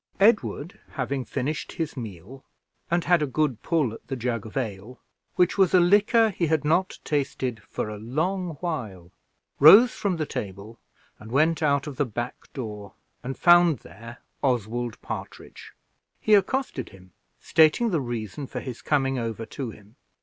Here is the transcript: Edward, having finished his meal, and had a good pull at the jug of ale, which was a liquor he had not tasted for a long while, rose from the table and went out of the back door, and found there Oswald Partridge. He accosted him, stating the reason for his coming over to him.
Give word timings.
Edward, 0.19 0.79
having 0.93 1.23
finished 1.23 1.73
his 1.73 1.95
meal, 1.95 2.43
and 2.89 3.03
had 3.03 3.21
a 3.21 3.27
good 3.27 3.61
pull 3.61 3.93
at 3.93 4.07
the 4.07 4.15
jug 4.15 4.47
of 4.47 4.57
ale, 4.57 4.99
which 5.35 5.59
was 5.59 5.75
a 5.75 5.79
liquor 5.79 6.31
he 6.31 6.47
had 6.47 6.65
not 6.65 6.97
tasted 7.03 7.61
for 7.69 7.87
a 7.87 7.99
long 7.99 8.55
while, 8.61 9.11
rose 9.59 9.91
from 9.91 10.17
the 10.17 10.25
table 10.25 10.79
and 11.19 11.31
went 11.31 11.61
out 11.61 11.85
of 11.85 11.97
the 11.97 12.05
back 12.07 12.51
door, 12.51 12.93
and 13.21 13.37
found 13.37 13.77
there 13.81 14.17
Oswald 14.41 14.99
Partridge. 15.03 15.71
He 16.19 16.33
accosted 16.33 16.89
him, 16.89 17.11
stating 17.39 17.91
the 17.91 18.01
reason 18.01 18.47
for 18.47 18.59
his 18.59 18.81
coming 18.81 19.19
over 19.19 19.45
to 19.45 19.69
him. 19.69 19.97